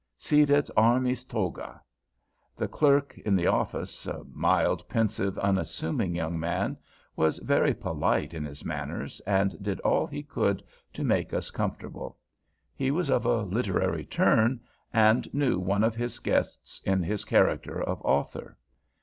Cedat 0.17 0.71
armis 0.75 1.23
toga. 1.23 1.79
The 2.57 2.67
clerk 2.67 3.15
in 3.19 3.35
the 3.35 3.45
office, 3.45 4.07
a 4.07 4.23
mild, 4.23 4.89
pensive, 4.89 5.37
unassuming 5.37 6.15
young 6.15 6.39
man, 6.39 6.75
was 7.15 7.37
very 7.37 7.75
polite 7.75 8.33
in 8.33 8.43
his 8.43 8.65
manners, 8.65 9.21
and 9.27 9.61
did 9.61 9.79
all 9.81 10.07
he 10.07 10.23
could 10.23 10.63
to 10.93 11.03
make 11.03 11.35
us 11.35 11.51
comfortable. 11.51 12.17
He 12.73 12.89
was 12.89 13.11
of 13.11 13.25
a 13.27 13.43
literary 13.43 14.03
turn, 14.05 14.61
and 14.91 15.31
knew 15.35 15.59
one 15.59 15.83
of 15.83 15.93
his 15.95 16.17
guests 16.17 16.81
in 16.83 17.03
his 17.03 17.23
character 17.23 17.79
of 17.79 18.01
author. 18.01 18.57